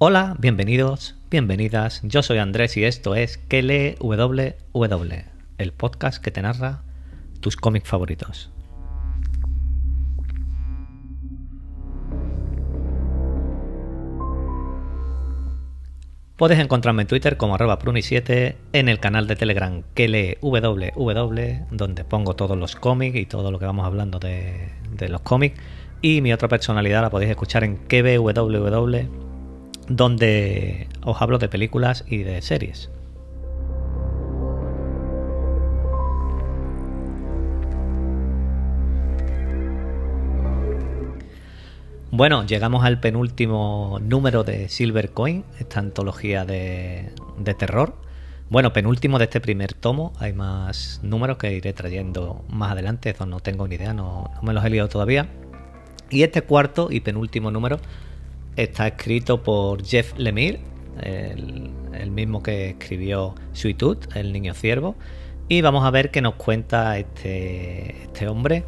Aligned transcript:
Hola, 0.00 0.36
bienvenidos, 0.38 1.16
bienvenidas. 1.28 2.02
Yo 2.04 2.22
soy 2.22 2.38
Andrés 2.38 2.76
y 2.76 2.84
esto 2.84 3.16
es 3.16 3.40
WW, 3.48 5.12
el 5.58 5.72
podcast 5.72 6.22
que 6.22 6.30
te 6.30 6.40
narra 6.40 6.84
tus 7.40 7.56
cómics 7.56 7.88
favoritos. 7.88 8.48
Puedes 16.36 16.60
encontrarme 16.60 17.02
en 17.02 17.08
Twitter 17.08 17.36
como 17.36 17.56
arroba 17.56 17.80
pruni7, 17.80 18.54
en 18.72 18.88
el 18.88 19.00
canal 19.00 19.26
de 19.26 19.34
Telegram 19.34 19.82
www, 19.96 21.66
donde 21.72 22.04
pongo 22.04 22.36
todos 22.36 22.56
los 22.56 22.76
cómics 22.76 23.16
y 23.16 23.26
todo 23.26 23.50
lo 23.50 23.58
que 23.58 23.66
vamos 23.66 23.84
hablando 23.84 24.20
de, 24.20 24.68
de 24.92 25.08
los 25.08 25.22
cómics. 25.22 25.60
Y 26.02 26.20
mi 26.20 26.32
otra 26.32 26.46
personalidad 26.46 27.02
la 27.02 27.10
podéis 27.10 27.32
escuchar 27.32 27.64
en 27.64 27.78
KBWW, 27.78 29.27
donde 29.88 30.88
os 31.02 31.20
hablo 31.20 31.38
de 31.38 31.48
películas 31.48 32.04
y 32.06 32.18
de 32.18 32.42
series. 32.42 32.90
Bueno, 42.10 42.44
llegamos 42.44 42.84
al 42.84 43.00
penúltimo 43.00 43.98
número 44.02 44.42
de 44.42 44.68
Silver 44.68 45.10
Coin, 45.10 45.44
esta 45.60 45.78
antología 45.78 46.44
de, 46.44 47.12
terror. 47.58 47.94
Bueno, 48.50 48.72
penúltimo 48.72 49.18
de 49.18 49.24
este 49.24 49.40
primer 49.40 49.74
tomo. 49.74 50.14
Hay 50.18 50.32
más 50.32 51.00
números 51.02 51.36
que 51.36 51.52
iré 51.52 51.74
trayendo 51.74 52.44
más 52.48 52.72
adelante. 52.72 53.10
Eso 53.10 53.26
no 53.26 53.40
tengo 53.40 53.68
ni 53.68 53.74
idea, 53.74 53.92
no, 53.92 54.30
me 54.42 54.54
los 54.54 54.64
he 54.64 54.70
liado 54.70 54.88
todavía. 54.88 55.28
Y 56.10 56.22
este 56.22 56.42
cuarto 56.42 56.88
y 56.90 57.00
penúltimo 57.00 57.50
número 57.50 57.78
está 58.62 58.88
escrito 58.88 59.42
por 59.42 59.84
Jeff 59.84 60.12
Lemire, 60.18 60.60
el, 61.02 62.10
mismo 62.10 62.42
que 62.42 62.70
escribió 62.70 63.34
Sweet 63.52 63.76
Tooth, 63.76 64.16
el 64.16 64.32
niño 64.32 64.54
ciervo. 64.54 64.96
Y 65.48 65.60
vamos 65.62 65.84
a 65.84 65.90
ver 65.90 66.10
qué 66.10 66.20
nos 66.20 66.34
cuenta 66.34 66.98
este, 66.98 68.02
este 68.02 68.28
hombre. 68.28 68.64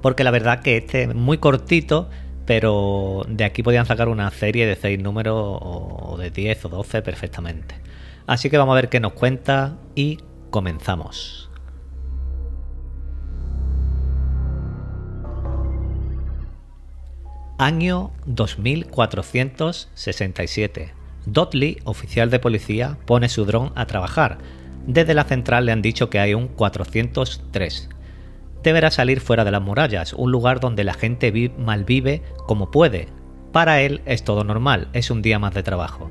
Porque 0.00 0.24
la 0.24 0.30
verdad 0.30 0.60
que 0.60 0.78
este 0.78 1.02
es 1.02 1.14
muy 1.14 1.38
cortito 1.38 2.08
pero 2.46 3.24
de 3.28 3.44
aquí 3.44 3.62
podían 3.62 3.86
sacar 3.86 4.08
una 4.08 4.30
serie 4.30 4.66
de 4.66 4.76
6 4.76 5.02
números 5.02 5.58
o 5.60 6.16
de 6.18 6.30
10 6.30 6.66
o 6.66 6.68
12 6.68 7.02
perfectamente. 7.02 7.76
Así 8.26 8.50
que 8.50 8.58
vamos 8.58 8.72
a 8.72 8.76
ver 8.76 8.88
qué 8.88 9.00
nos 9.00 9.12
cuenta 9.12 9.76
y 9.94 10.18
comenzamos. 10.50 11.50
Año 17.58 18.12
2467. 18.26 20.94
Dudley, 21.26 21.78
oficial 21.84 22.30
de 22.30 22.38
policía, 22.38 22.96
pone 23.06 23.28
su 23.28 23.44
dron 23.44 23.72
a 23.74 23.86
trabajar. 23.86 24.38
Desde 24.86 25.14
la 25.14 25.24
central 25.24 25.66
le 25.66 25.72
han 25.72 25.82
dicho 25.82 26.10
que 26.10 26.18
hay 26.18 26.34
un 26.34 26.48
403 26.48 27.88
deberá 28.64 28.90
salir 28.90 29.20
fuera 29.20 29.44
de 29.44 29.52
las 29.52 29.62
murallas, 29.62 30.14
un 30.14 30.32
lugar 30.32 30.58
donde 30.58 30.82
la 30.82 30.94
gente 30.94 31.52
malvive 31.58 32.22
como 32.48 32.70
puede. 32.70 33.08
Para 33.52 33.82
él 33.82 34.00
es 34.06 34.24
todo 34.24 34.42
normal, 34.42 34.88
es 34.94 35.10
un 35.10 35.22
día 35.22 35.38
más 35.38 35.54
de 35.54 35.62
trabajo. 35.62 36.10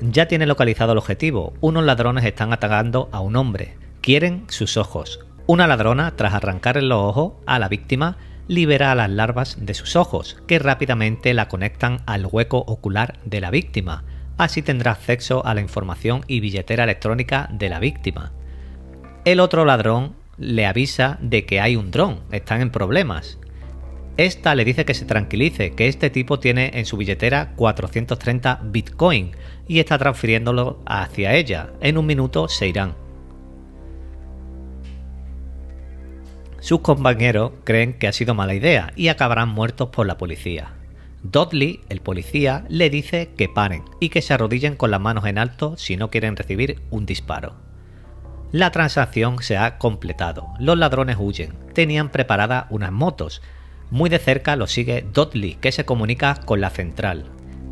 Ya 0.00 0.26
tiene 0.26 0.44
localizado 0.44 0.92
el 0.92 0.98
objetivo, 0.98 1.54
unos 1.60 1.84
ladrones 1.84 2.24
están 2.24 2.52
atacando 2.52 3.08
a 3.12 3.20
un 3.20 3.36
hombre, 3.36 3.78
quieren 4.02 4.44
sus 4.48 4.76
ojos. 4.76 5.20
Una 5.46 5.68
ladrona, 5.68 6.16
tras 6.16 6.34
arrancarle 6.34 6.82
los 6.82 6.98
ojos 6.98 7.34
a 7.46 7.60
la 7.60 7.68
víctima, 7.68 8.18
libera 8.48 8.92
a 8.92 8.94
las 8.94 9.10
larvas 9.10 9.56
de 9.60 9.74
sus 9.74 9.96
ojos, 9.96 10.36
que 10.46 10.58
rápidamente 10.58 11.34
la 11.34 11.48
conectan 11.48 12.00
al 12.06 12.26
hueco 12.26 12.58
ocular 12.58 13.18
de 13.24 13.40
la 13.40 13.50
víctima. 13.50 14.04
Así 14.38 14.62
tendrá 14.62 14.92
acceso 14.92 15.44
a 15.46 15.54
la 15.54 15.60
información 15.60 16.22
y 16.26 16.40
billetera 16.40 16.84
electrónica 16.84 17.48
de 17.52 17.68
la 17.68 17.80
víctima. 17.80 18.32
El 19.24 19.40
otro 19.40 19.64
ladrón 19.64 20.14
le 20.38 20.66
avisa 20.66 21.18
de 21.20 21.46
que 21.46 21.60
hay 21.60 21.76
un 21.76 21.90
dron, 21.90 22.20
están 22.30 22.60
en 22.60 22.70
problemas. 22.70 23.38
Esta 24.16 24.54
le 24.54 24.64
dice 24.64 24.84
que 24.84 24.94
se 24.94 25.04
tranquilice, 25.04 25.72
que 25.72 25.88
este 25.88 26.10
tipo 26.10 26.38
tiene 26.38 26.70
en 26.74 26.86
su 26.86 26.96
billetera 26.96 27.52
430 27.56 28.60
Bitcoin 28.64 29.32
y 29.68 29.78
está 29.78 29.98
transfiriéndolo 29.98 30.80
hacia 30.86 31.34
ella. 31.34 31.70
En 31.80 31.98
un 31.98 32.06
minuto 32.06 32.48
se 32.48 32.68
irán. 32.68 33.05
Sus 36.66 36.80
compañeros 36.80 37.52
creen 37.62 37.92
que 37.92 38.08
ha 38.08 38.12
sido 38.12 38.34
mala 38.34 38.52
idea 38.52 38.92
y 38.96 39.06
acabarán 39.06 39.48
muertos 39.48 39.90
por 39.90 40.04
la 40.04 40.18
policía. 40.18 40.72
Dudley, 41.22 41.78
el 41.88 42.00
policía, 42.00 42.64
le 42.68 42.90
dice 42.90 43.30
que 43.36 43.48
paren 43.48 43.84
y 44.00 44.08
que 44.08 44.20
se 44.20 44.34
arrodillen 44.34 44.74
con 44.74 44.90
las 44.90 45.00
manos 45.00 45.26
en 45.26 45.38
alto 45.38 45.76
si 45.76 45.96
no 45.96 46.10
quieren 46.10 46.34
recibir 46.34 46.82
un 46.90 47.06
disparo. 47.06 47.54
La 48.50 48.72
transacción 48.72 49.44
se 49.44 49.56
ha 49.56 49.78
completado. 49.78 50.48
Los 50.58 50.76
ladrones 50.76 51.18
huyen. 51.20 51.52
Tenían 51.72 52.08
preparadas 52.08 52.66
unas 52.70 52.90
motos. 52.90 53.42
Muy 53.92 54.10
de 54.10 54.18
cerca 54.18 54.56
lo 54.56 54.66
sigue 54.66 55.06
Dudley, 55.14 55.54
que 55.60 55.70
se 55.70 55.84
comunica 55.84 56.34
con 56.34 56.60
la 56.60 56.70
central. 56.70 57.26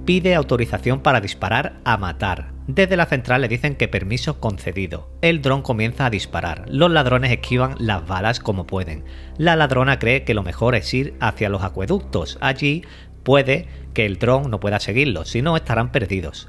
Pide 0.04 0.34
autorización 0.34 1.00
para 1.00 1.22
disparar 1.22 1.80
a 1.84 1.96
matar. 1.96 2.52
Desde 2.66 2.96
la 2.96 3.06
central 3.06 3.40
le 3.40 3.48
dicen 3.48 3.74
que 3.74 3.88
permiso 3.88 4.38
concedido. 4.38 5.08
El 5.22 5.40
dron 5.40 5.62
comienza 5.62 6.04
a 6.06 6.10
disparar. 6.10 6.64
Los 6.68 6.90
ladrones 6.90 7.30
esquivan 7.30 7.74
las 7.78 8.06
balas 8.06 8.38
como 8.38 8.66
pueden. 8.66 9.04
La 9.38 9.56
ladrona 9.56 9.98
cree 9.98 10.24
que 10.24 10.34
lo 10.34 10.42
mejor 10.42 10.74
es 10.74 10.92
ir 10.92 11.14
hacia 11.20 11.48
los 11.48 11.62
acueductos. 11.62 12.36
Allí 12.42 12.84
puede 13.22 13.66
que 13.94 14.04
el 14.04 14.18
dron 14.18 14.50
no 14.50 14.60
pueda 14.60 14.78
seguirlos, 14.78 15.30
si 15.30 15.40
no 15.40 15.56
estarán 15.56 15.90
perdidos. 15.90 16.48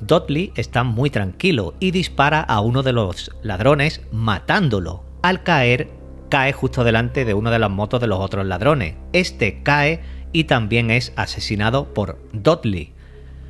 Dudley 0.00 0.52
está 0.56 0.82
muy 0.82 1.10
tranquilo 1.10 1.74
y 1.78 1.92
dispara 1.92 2.40
a 2.40 2.60
uno 2.60 2.82
de 2.82 2.92
los 2.92 3.30
ladrones 3.42 4.00
matándolo. 4.10 5.04
Al 5.22 5.44
caer, 5.44 5.88
cae 6.28 6.52
justo 6.52 6.84
delante 6.84 7.24
de 7.24 7.34
una 7.34 7.50
de 7.50 7.58
las 7.58 7.70
motos 7.70 8.00
de 8.00 8.06
los 8.06 8.18
otros 8.20 8.46
ladrones. 8.46 8.94
Este 9.12 9.62
cae 9.62 10.00
y 10.32 10.44
también 10.44 10.90
es 10.90 11.12
asesinado 11.16 11.94
por 11.94 12.18
Dudley. 12.32 12.92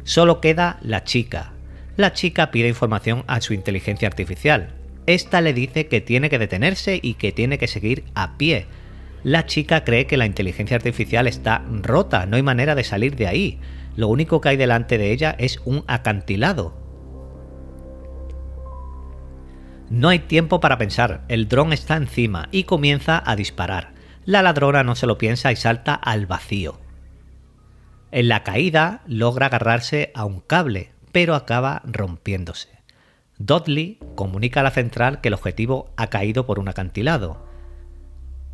Solo 0.05 0.41
queda 0.41 0.78
la 0.83 1.05
chica. 1.05 1.53
La 1.97 2.12
chica 2.12 2.50
pide 2.50 2.69
información 2.69 3.25
a 3.27 3.41
su 3.41 3.55
inteligencia 3.55 4.09
artificial. 4.09 4.71
Esta 5.06 5.41
le 5.41 5.53
dice 5.53 5.87
que 5.87 6.00
tiene 6.00 6.31
que 6.31 6.39
detenerse 6.39 7.00
y 7.03 7.15
que 7.15 7.33
tiene 7.33 7.59
que 7.59 7.66
seguir 7.66 8.05
a 8.15 8.37
pie. 8.37 8.66
La 9.25 9.47
chica 9.47 9.84
cree 9.84 10.06
que 10.06 10.16
la 10.16 10.27
inteligencia 10.27 10.77
artificial 10.77 11.27
está 11.27 11.65
rota, 11.83 12.27
no 12.27 12.37
hay 12.37 12.43
manera 12.43 12.75
de 12.75 12.84
salir 12.84 13.16
de 13.16 13.27
ahí 13.27 13.59
lo 13.99 14.06
único 14.06 14.41
que 14.41 14.50
hay 14.50 14.56
delante 14.56 14.97
de 14.97 15.10
ella 15.10 15.34
es 15.41 15.60
un 15.65 15.83
acantilado. 15.89 16.72
No 19.91 20.09
hay 20.09 20.21
tiempo 20.21 20.60
para 20.60 20.78
pensar, 20.78 21.25
el 21.27 21.49
dron 21.49 21.72
está 21.72 21.97
encima 21.97 22.49
y 22.53 22.62
comienza 22.62 23.21
a 23.27 23.34
disparar. 23.34 23.95
La 24.28 24.43
ladrona 24.43 24.84
no 24.84 24.94
se 24.94 25.06
lo 25.06 25.16
piensa 25.16 25.53
y 25.53 25.56
salta 25.56 25.94
al 25.94 26.27
vacío. 26.27 26.78
En 28.11 28.28
la 28.28 28.43
caída 28.43 29.00
logra 29.06 29.47
agarrarse 29.47 30.12
a 30.15 30.27
un 30.27 30.41
cable, 30.41 30.93
pero 31.12 31.34
acaba 31.34 31.81
rompiéndose. 31.87 32.69
Dudley 33.39 33.99
comunica 34.16 34.61
a 34.61 34.65
la 34.65 34.71
central 34.71 35.22
que 35.22 35.28
el 35.28 35.34
objetivo 35.34 35.94
ha 35.97 36.09
caído 36.09 36.44
por 36.44 36.59
un 36.59 36.69
acantilado. 36.69 37.43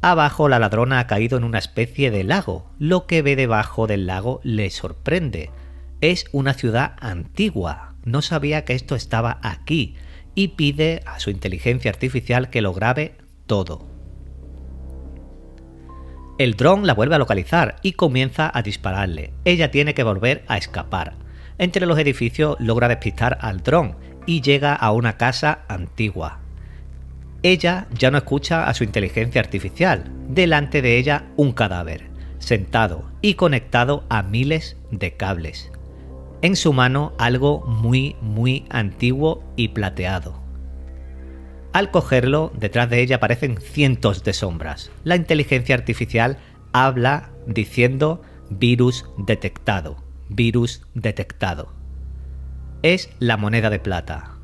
Abajo 0.00 0.48
la 0.48 0.60
ladrona 0.60 1.00
ha 1.00 1.08
caído 1.08 1.36
en 1.38 1.42
una 1.42 1.58
especie 1.58 2.12
de 2.12 2.22
lago. 2.22 2.70
Lo 2.78 3.08
que 3.08 3.22
ve 3.22 3.34
debajo 3.34 3.88
del 3.88 4.06
lago 4.06 4.40
le 4.44 4.70
sorprende. 4.70 5.50
Es 6.00 6.26
una 6.30 6.54
ciudad 6.54 6.94
antigua. 7.00 7.96
No 8.04 8.22
sabía 8.22 8.64
que 8.64 8.74
esto 8.74 8.94
estaba 8.94 9.40
aquí 9.42 9.96
y 10.36 10.48
pide 10.54 11.02
a 11.04 11.18
su 11.18 11.30
inteligencia 11.30 11.90
artificial 11.90 12.48
que 12.48 12.62
lo 12.62 12.72
grabe 12.74 13.16
todo. 13.48 13.93
El 16.36 16.54
dron 16.56 16.84
la 16.84 16.94
vuelve 16.94 17.14
a 17.14 17.18
localizar 17.18 17.76
y 17.82 17.92
comienza 17.92 18.50
a 18.52 18.62
dispararle. 18.62 19.32
Ella 19.44 19.70
tiene 19.70 19.94
que 19.94 20.02
volver 20.02 20.44
a 20.48 20.56
escapar. 20.56 21.14
Entre 21.58 21.86
los 21.86 21.96
edificios 21.96 22.56
logra 22.58 22.88
despistar 22.88 23.38
al 23.40 23.62
dron 23.62 23.96
y 24.26 24.40
llega 24.40 24.74
a 24.74 24.90
una 24.90 25.16
casa 25.16 25.60
antigua. 25.68 26.40
Ella 27.44 27.86
ya 27.96 28.10
no 28.10 28.18
escucha 28.18 28.66
a 28.66 28.74
su 28.74 28.82
inteligencia 28.82 29.40
artificial. 29.40 30.10
Delante 30.28 30.82
de 30.82 30.98
ella 30.98 31.26
un 31.36 31.52
cadáver, 31.52 32.08
sentado 32.40 33.04
y 33.20 33.34
conectado 33.34 34.02
a 34.08 34.22
miles 34.22 34.76
de 34.90 35.12
cables. 35.16 35.70
En 36.42 36.56
su 36.56 36.72
mano 36.72 37.12
algo 37.16 37.60
muy, 37.60 38.16
muy 38.20 38.64
antiguo 38.70 39.44
y 39.54 39.68
plateado. 39.68 40.43
Al 41.74 41.90
cogerlo, 41.90 42.50
detrás 42.54 42.88
de 42.88 43.02
ella 43.02 43.16
aparecen 43.16 43.58
cientos 43.60 44.24
de 44.24 44.32
sombras. 44.32 44.90
La 45.02 45.16
inteligencia 45.16 45.74
artificial 45.74 46.38
habla 46.72 47.28
diciendo 47.46 48.22
virus 48.48 49.04
detectado, 49.18 49.96
virus 50.30 50.80
detectado. 50.94 51.74
Es 52.82 53.10
la 53.18 53.36
moneda 53.36 53.68
de 53.70 53.80
plata, 53.80 54.34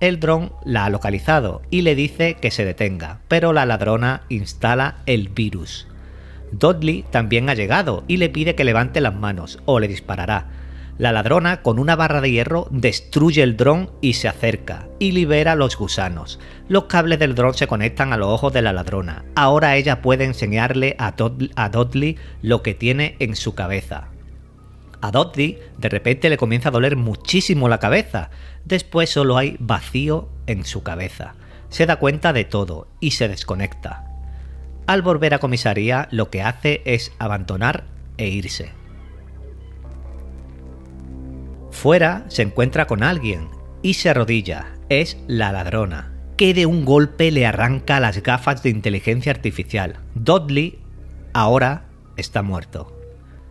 el 0.00 0.20
dron 0.20 0.52
la 0.64 0.84
ha 0.84 0.90
localizado 0.90 1.62
y 1.70 1.82
le 1.82 1.96
dice 1.96 2.34
que 2.34 2.52
se 2.52 2.64
detenga, 2.64 3.22
pero 3.26 3.52
la 3.52 3.66
ladrona 3.66 4.22
instala 4.28 4.98
el 5.06 5.28
virus. 5.28 5.88
Dudley 6.52 7.04
también 7.10 7.50
ha 7.50 7.54
llegado 7.54 8.04
y 8.06 8.18
le 8.18 8.28
pide 8.28 8.54
que 8.54 8.62
levante 8.64 9.00
las 9.00 9.16
manos 9.16 9.58
o 9.64 9.80
le 9.80 9.88
disparará. 9.88 10.46
La 10.98 11.12
ladrona, 11.12 11.62
con 11.62 11.78
una 11.78 11.94
barra 11.94 12.20
de 12.20 12.32
hierro, 12.32 12.66
destruye 12.72 13.44
el 13.44 13.56
dron 13.56 13.92
y 14.00 14.14
se 14.14 14.26
acerca, 14.26 14.88
y 14.98 15.12
libera 15.12 15.54
los 15.54 15.76
gusanos. 15.76 16.40
Los 16.68 16.84
cables 16.84 17.20
del 17.20 17.36
dron 17.36 17.54
se 17.54 17.68
conectan 17.68 18.12
a 18.12 18.16
los 18.16 18.28
ojos 18.28 18.52
de 18.52 18.62
la 18.62 18.72
ladrona. 18.72 19.24
Ahora 19.36 19.76
ella 19.76 20.02
puede 20.02 20.24
enseñarle 20.24 20.96
a, 20.98 21.12
Dudley 21.12 22.16
lo 22.42 22.62
que 22.62 22.74
tiene 22.74 23.14
en 23.20 23.36
su 23.36 23.54
cabeza. 23.54 24.08
A 25.00 25.12
Dudley 25.12 25.60
de 25.78 25.88
repente 25.88 26.28
le 26.30 26.36
comienza 26.36 26.70
a 26.70 26.72
doler 26.72 26.96
muchísimo 26.96 27.68
la 27.68 27.78
cabeza. 27.78 28.30
Después 28.64 29.08
solo 29.08 29.36
hay 29.36 29.56
vacío 29.60 30.28
en 30.48 30.64
su 30.64 30.82
cabeza. 30.82 31.36
Se 31.68 31.86
da 31.86 31.96
cuenta 31.96 32.32
de 32.32 32.44
todo 32.44 32.88
y 32.98 33.12
se 33.12 33.28
desconecta. 33.28 34.04
Al 34.88 35.02
volver 35.02 35.34
a 35.34 35.38
comisaría, 35.38 36.08
lo 36.10 36.28
que 36.28 36.42
hace 36.42 36.82
es 36.84 37.12
abandonar 37.20 37.84
e 38.16 38.26
irse. 38.28 38.77
Fuera 41.78 42.24
se 42.26 42.42
encuentra 42.42 42.88
con 42.88 43.04
alguien 43.04 43.50
y 43.82 43.94
se 43.94 44.10
arrodilla. 44.10 44.66
Es 44.88 45.16
la 45.28 45.52
ladrona, 45.52 46.10
que 46.36 46.52
de 46.52 46.66
un 46.66 46.84
golpe 46.84 47.30
le 47.30 47.46
arranca 47.46 48.00
las 48.00 48.20
gafas 48.20 48.64
de 48.64 48.70
inteligencia 48.70 49.30
artificial. 49.30 50.00
Dudley 50.16 50.80
ahora 51.34 51.84
está 52.16 52.42
muerto. 52.42 53.00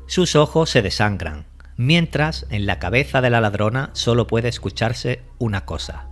Sus 0.07 0.35
ojos 0.35 0.69
se 0.69 0.81
desangran, 0.81 1.45
mientras 1.77 2.45
en 2.49 2.65
la 2.65 2.79
cabeza 2.79 3.21
de 3.21 3.29
la 3.29 3.39
ladrona 3.39 3.91
solo 3.93 4.27
puede 4.27 4.49
escucharse 4.49 5.21
una 5.37 5.63
cosa. 5.63 6.09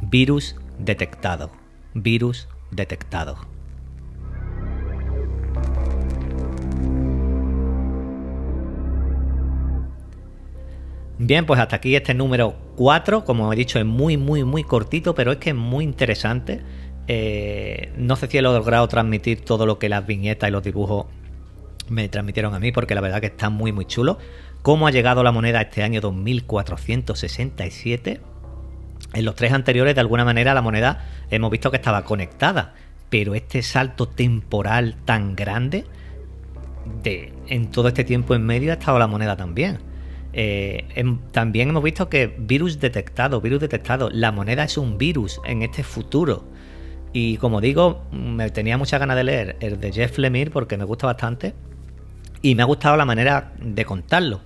Virus 0.00 0.56
detectado. 0.78 1.50
Virus 1.92 2.48
detectado. 2.70 3.46
Bien, 11.18 11.46
pues 11.46 11.58
hasta 11.58 11.76
aquí 11.76 11.96
este 11.96 12.14
número 12.14 12.54
4, 12.76 13.24
como 13.24 13.52
he 13.52 13.56
dicho, 13.56 13.80
es 13.80 13.84
muy, 13.84 14.16
muy, 14.16 14.44
muy 14.44 14.62
cortito, 14.62 15.16
pero 15.16 15.32
es 15.32 15.38
que 15.38 15.50
es 15.50 15.56
muy 15.56 15.82
interesante. 15.82 16.62
Eh, 17.08 17.92
no 17.96 18.14
sé 18.14 18.28
si 18.28 18.38
he 18.38 18.42
logrado 18.42 18.86
transmitir 18.86 19.44
todo 19.44 19.66
lo 19.66 19.80
que 19.80 19.88
las 19.88 20.06
viñetas 20.06 20.48
y 20.48 20.52
los 20.52 20.62
dibujos 20.62 21.06
me 21.88 22.08
transmitieron 22.08 22.54
a 22.54 22.60
mí, 22.60 22.70
porque 22.70 22.94
la 22.94 23.00
verdad 23.00 23.20
que 23.20 23.26
está 23.26 23.50
muy, 23.50 23.72
muy 23.72 23.84
chulo. 23.84 24.18
¿Cómo 24.62 24.86
ha 24.86 24.92
llegado 24.92 25.24
la 25.24 25.32
moneda 25.32 25.60
este 25.60 25.82
año 25.82 26.00
2467? 26.00 28.20
En 29.14 29.24
los 29.24 29.34
tres 29.34 29.52
anteriores, 29.52 29.96
de 29.96 30.00
alguna 30.00 30.24
manera, 30.24 30.54
la 30.54 30.62
moneda 30.62 31.04
hemos 31.30 31.50
visto 31.50 31.72
que 31.72 31.78
estaba 31.78 32.04
conectada, 32.04 32.74
pero 33.10 33.34
este 33.34 33.62
salto 33.62 34.06
temporal 34.06 34.94
tan 35.04 35.34
grande, 35.34 35.84
de, 37.02 37.32
en 37.48 37.72
todo 37.72 37.88
este 37.88 38.04
tiempo 38.04 38.36
en 38.36 38.46
medio 38.46 38.70
ha 38.70 38.74
estado 38.74 39.00
la 39.00 39.08
moneda 39.08 39.36
también. 39.36 39.88
Eh, 40.32 40.84
también 41.32 41.70
hemos 41.70 41.82
visto 41.82 42.08
que 42.08 42.26
virus 42.38 42.80
detectado, 42.80 43.40
virus 43.40 43.60
detectado, 43.60 44.10
la 44.10 44.32
moneda 44.32 44.64
es 44.64 44.76
un 44.76 44.98
virus 44.98 45.40
en 45.44 45.62
este 45.62 45.82
futuro. 45.82 46.44
Y 47.12 47.38
como 47.38 47.60
digo, 47.60 48.02
me 48.12 48.50
tenía 48.50 48.76
mucha 48.76 48.98
ganas 48.98 49.16
de 49.16 49.24
leer 49.24 49.56
el 49.60 49.80
de 49.80 49.92
Jeff 49.92 50.18
Lemire 50.18 50.50
porque 50.50 50.76
me 50.76 50.84
gusta 50.84 51.06
bastante 51.06 51.54
y 52.42 52.54
me 52.54 52.62
ha 52.62 52.66
gustado 52.66 52.96
la 52.96 53.04
manera 53.04 53.52
de 53.60 53.84
contarlo. 53.84 54.40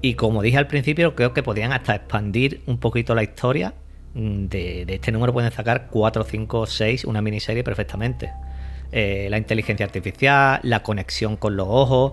Y 0.00 0.14
como 0.14 0.42
dije 0.42 0.58
al 0.58 0.68
principio, 0.68 1.14
creo 1.14 1.34
que 1.34 1.42
podían 1.42 1.72
hasta 1.72 1.94
expandir 1.94 2.62
un 2.66 2.78
poquito 2.78 3.14
la 3.14 3.22
historia. 3.24 3.74
Mm, 4.14 4.46
de, 4.46 4.86
este 4.88 5.10
número 5.12 5.32
pueden 5.32 5.50
sacar 5.50 5.88
4, 5.90 6.24
5, 6.24 6.66
6, 6.66 7.04
una 7.04 7.20
miniserie 7.20 7.64
perfectamente. 7.64 8.30
Eh, 8.92 9.26
la 9.28 9.38
inteligencia 9.38 9.84
artificial, 9.84 10.60
la 10.62 10.82
conexión 10.82 11.36
con 11.36 11.56
los 11.56 11.66
ojos, 11.68 12.12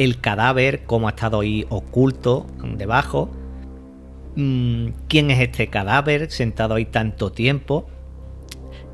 el 0.00 0.18
cadáver, 0.18 0.84
cómo 0.86 1.08
ha 1.08 1.10
estado 1.10 1.40
ahí 1.40 1.66
oculto 1.68 2.46
debajo. 2.64 3.30
Mm, 4.34 4.86
¿Quién 5.08 5.30
es 5.30 5.40
este 5.40 5.66
cadáver 5.68 6.30
sentado 6.30 6.76
ahí 6.76 6.86
tanto 6.86 7.32
tiempo? 7.32 7.86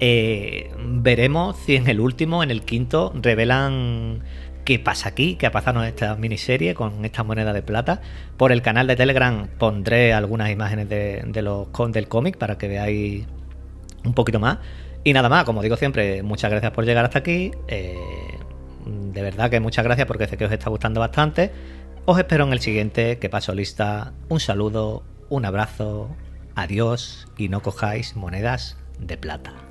Eh, 0.00 0.73
veremos 0.85 1.56
si 1.58 1.76
en 1.76 1.88
el 1.88 2.00
último, 2.00 2.43
en 2.43 2.50
el 2.50 2.62
quinto, 2.62 3.12
revelan 3.14 4.25
qué 4.64 4.81
pasa 4.81 5.11
aquí, 5.11 5.37
qué 5.37 5.47
ha 5.47 5.53
pasado 5.53 5.81
en 5.81 5.88
esta 5.88 6.17
miniserie 6.17 6.75
con 6.75 7.05
esta 7.05 7.23
moneda 7.23 7.52
de 7.52 7.62
plata. 7.62 8.00
Por 8.37 8.50
el 8.50 8.61
canal 8.61 8.88
de 8.88 8.97
Telegram 8.97 9.47
pondré 9.59 10.12
algunas 10.12 10.50
imágenes 10.50 10.88
de, 10.88 11.41
los, 11.41 11.69
del 11.93 12.09
cómic 12.09 12.37
para 12.37 12.59
que 12.59 12.67
veáis 12.67 13.26
un 14.05 14.12
poquito 14.12 14.41
más. 14.41 14.59
Y 15.05 15.12
nada 15.12 15.29
más, 15.29 15.44
como 15.44 15.62
digo 15.62 15.76
siempre, 15.76 16.25
muchas 16.25 16.50
gracias 16.50 16.73
por 16.73 16.85
llegar 16.85 17.05
hasta 17.05 17.20
aquí. 17.20 17.52
Eh, 17.69 17.94
de 19.16 19.22
verdad 19.22 19.48
que 19.48 19.60
muchas 19.60 19.82
gracias 19.82 20.06
porque 20.06 20.28
sé 20.28 20.36
que 20.36 20.44
os 20.44 20.52
está 20.52 20.68
gustando 20.68 21.00
bastante. 21.00 21.50
Os 22.04 22.18
espero 22.18 22.44
en 22.44 22.52
el 22.52 22.60
siguiente, 22.60 23.18
que 23.18 23.30
paso 23.30 23.54
lista. 23.54 24.12
Un 24.28 24.40
saludo, 24.40 25.04
un 25.30 25.46
abrazo, 25.46 26.14
adiós 26.54 27.26
y 27.38 27.48
no 27.48 27.62
cojáis 27.62 28.14
monedas 28.14 28.76
de 29.00 29.16
plata. 29.16 29.65